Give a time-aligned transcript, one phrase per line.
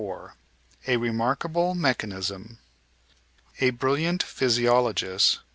[0.87, 2.57] A Remarkable Mechanism
[3.59, 5.41] A brilliant physiologist.